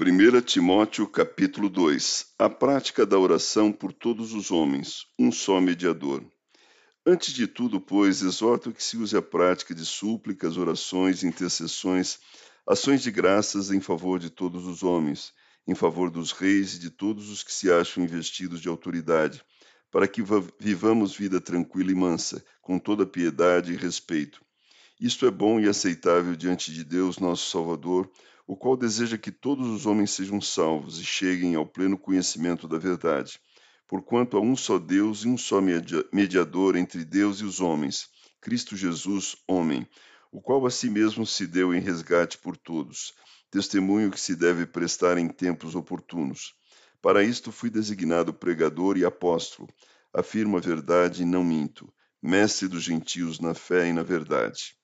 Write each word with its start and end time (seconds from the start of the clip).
Primeira 0.00 0.40
Timóteo 0.40 1.06
capítulo 1.06 1.68
2 1.68 2.28
A 2.38 2.48
prática 2.48 3.04
da 3.04 3.18
oração 3.18 3.70
por 3.70 3.92
todos 3.92 4.32
os 4.32 4.50
homens, 4.50 5.04
um 5.18 5.30
só 5.30 5.60
mediador. 5.60 6.24
Antes 7.04 7.34
de 7.34 7.46
tudo, 7.46 7.78
pois, 7.78 8.22
exorto 8.22 8.72
que 8.72 8.82
se 8.82 8.96
use 8.96 9.14
a 9.14 9.20
prática 9.20 9.74
de 9.74 9.84
súplicas, 9.84 10.56
orações, 10.56 11.22
intercessões, 11.22 12.18
ações 12.66 13.02
de 13.02 13.10
graças 13.10 13.70
em 13.70 13.78
favor 13.78 14.18
de 14.18 14.30
todos 14.30 14.66
os 14.66 14.82
homens, 14.82 15.34
em 15.66 15.74
favor 15.74 16.10
dos 16.10 16.32
reis 16.32 16.76
e 16.76 16.78
de 16.78 16.88
todos 16.88 17.28
os 17.28 17.42
que 17.42 17.52
se 17.52 17.70
acham 17.70 18.02
investidos 18.02 18.62
de 18.62 18.70
autoridade, 18.70 19.44
para 19.90 20.08
que 20.08 20.22
vivamos 20.58 21.14
vida 21.14 21.42
tranquila 21.42 21.92
e 21.92 21.94
mansa, 21.94 22.42
com 22.62 22.78
toda 22.78 23.04
piedade 23.04 23.74
e 23.74 23.76
respeito. 23.76 24.40
Isto 24.98 25.26
é 25.26 25.30
bom 25.30 25.60
e 25.60 25.68
aceitável 25.68 26.34
diante 26.34 26.72
de 26.72 26.84
Deus, 26.84 27.18
nosso 27.18 27.50
Salvador, 27.50 28.10
o 28.50 28.56
qual 28.56 28.76
deseja 28.76 29.16
que 29.16 29.30
todos 29.30 29.68
os 29.68 29.86
homens 29.86 30.10
sejam 30.10 30.40
salvos 30.40 30.98
e 30.98 31.04
cheguem 31.04 31.54
ao 31.54 31.64
pleno 31.64 31.96
conhecimento 31.96 32.66
da 32.66 32.78
verdade, 32.78 33.38
porquanto 33.86 34.36
há 34.36 34.40
um 34.40 34.56
só 34.56 34.76
Deus 34.76 35.22
e 35.22 35.28
um 35.28 35.38
só 35.38 35.60
mediador 36.12 36.74
entre 36.74 37.04
Deus 37.04 37.38
e 37.38 37.44
os 37.44 37.60
homens, 37.60 38.08
Cristo 38.40 38.74
Jesus, 38.74 39.36
homem, 39.46 39.86
o 40.32 40.42
qual 40.42 40.66
a 40.66 40.70
si 40.70 40.90
mesmo 40.90 41.24
se 41.24 41.46
deu 41.46 41.72
em 41.72 41.80
resgate 41.80 42.38
por 42.38 42.56
todos, 42.56 43.14
testemunho 43.52 44.10
que 44.10 44.20
se 44.20 44.34
deve 44.34 44.66
prestar 44.66 45.16
em 45.16 45.28
tempos 45.28 45.76
oportunos. 45.76 46.52
Para 47.00 47.22
isto 47.22 47.52
fui 47.52 47.70
designado 47.70 48.34
pregador 48.34 48.98
e 48.98 49.04
apóstolo, 49.04 49.68
afirmo 50.12 50.56
a 50.56 50.60
verdade 50.60 51.22
e 51.22 51.24
não 51.24 51.44
minto, 51.44 51.88
mestre 52.20 52.66
dos 52.66 52.82
gentios 52.82 53.38
na 53.38 53.54
fé 53.54 53.86
e 53.86 53.92
na 53.92 54.02
verdade. 54.02 54.74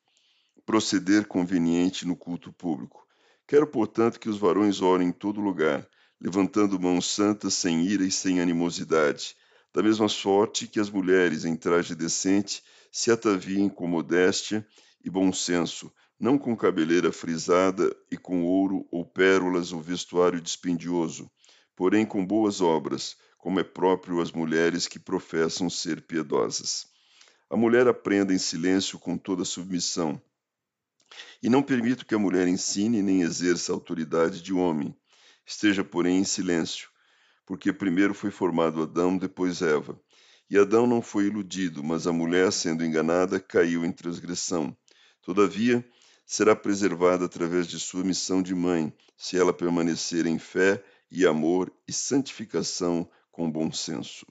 Proceder 0.64 1.26
conveniente 1.26 2.06
no 2.06 2.14
culto 2.14 2.52
público 2.52 3.05
Quero, 3.46 3.66
portanto, 3.66 4.18
que 4.18 4.28
os 4.28 4.38
varões 4.38 4.80
orem 4.80 5.08
em 5.08 5.12
todo 5.12 5.40
lugar, 5.40 5.88
levantando 6.20 6.80
mãos 6.80 7.06
santas 7.06 7.54
sem 7.54 7.86
ira 7.86 8.04
e 8.04 8.10
sem 8.10 8.40
animosidade, 8.40 9.36
da 9.72 9.82
mesma 9.82 10.08
sorte 10.08 10.66
que 10.66 10.80
as 10.80 10.90
mulheres 10.90 11.44
em 11.44 11.54
traje 11.54 11.94
decente 11.94 12.62
se 12.90 13.10
ataviem 13.10 13.68
com 13.68 13.86
modéstia 13.86 14.66
e 15.04 15.10
bom 15.10 15.32
senso, 15.32 15.92
não 16.18 16.38
com 16.38 16.56
cabeleira 16.56 17.12
frisada 17.12 17.94
e 18.10 18.16
com 18.16 18.42
ouro 18.42 18.88
ou 18.90 19.04
pérolas 19.04 19.72
ou 19.72 19.80
vestuário 19.80 20.40
dispendioso, 20.40 21.30
porém 21.76 22.06
com 22.06 22.26
boas 22.26 22.60
obras, 22.60 23.16
como 23.38 23.60
é 23.60 23.64
próprio 23.64 24.20
às 24.20 24.32
mulheres 24.32 24.88
que 24.88 24.98
professam 24.98 25.70
ser 25.70 26.00
piedosas. 26.00 26.86
A 27.48 27.56
mulher 27.56 27.86
aprenda 27.86 28.32
em 28.32 28.38
silêncio 28.38 28.98
com 28.98 29.16
toda 29.16 29.44
submissão, 29.44 30.20
e 31.42 31.48
não 31.48 31.62
permito 31.62 32.06
que 32.06 32.14
a 32.14 32.18
mulher 32.18 32.48
ensine 32.48 33.02
nem 33.02 33.22
exerça 33.22 33.72
a 33.72 33.74
autoridade 33.74 34.42
de 34.42 34.52
homem. 34.52 34.96
Esteja, 35.44 35.84
porém, 35.84 36.18
em 36.18 36.24
silêncio, 36.24 36.88
porque 37.44 37.72
primeiro 37.72 38.14
foi 38.14 38.30
formado 38.30 38.82
Adão, 38.82 39.16
depois 39.16 39.62
Eva. 39.62 40.00
E 40.48 40.56
Adão 40.56 40.86
não 40.86 41.02
foi 41.02 41.26
iludido, 41.26 41.82
mas 41.82 42.06
a 42.06 42.12
mulher, 42.12 42.52
sendo 42.52 42.84
enganada, 42.84 43.40
caiu 43.40 43.84
em 43.84 43.92
transgressão. 43.92 44.76
Todavia, 45.20 45.84
será 46.24 46.54
preservada 46.54 47.24
através 47.24 47.66
de 47.66 47.78
sua 47.80 48.04
missão 48.04 48.42
de 48.42 48.54
mãe, 48.54 48.92
se 49.16 49.36
ela 49.36 49.52
permanecer 49.52 50.26
em 50.26 50.38
fé 50.38 50.82
e 51.10 51.26
amor 51.26 51.72
e 51.86 51.92
santificação 51.92 53.08
com 53.32 53.50
bom 53.50 53.70
senso. 53.72 54.24